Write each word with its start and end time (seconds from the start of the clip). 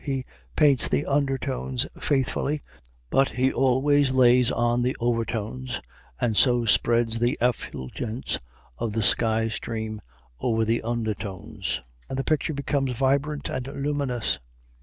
He 0.03 0.25
paints 0.55 0.87
the 0.87 1.05
undertones 1.05 1.85
faithfully, 1.99 2.63
but 3.11 3.29
he 3.29 3.53
always 3.53 4.11
lays 4.11 4.51
on 4.51 4.81
the 4.81 4.97
overtones, 4.99 5.79
and 6.19 6.35
so 6.35 6.65
spreads 6.65 7.19
the 7.19 7.37
effulgence 7.39 8.39
of 8.79 8.93
the 8.93 9.03
sky 9.03 9.47
stream 9.47 10.01
over 10.39 10.65
the 10.65 10.81
undertones, 10.81 11.83
and 12.09 12.17
the 12.17 12.23
picture 12.23 12.55
becomes 12.55 12.97
vibrant 12.97 13.47
and 13.47 13.67
luminous. 13.67 14.39